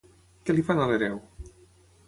Què 0.47 0.55
li 0.55 0.63
fan 0.69 0.81
a 0.85 0.89
l'hereu? 0.93 1.21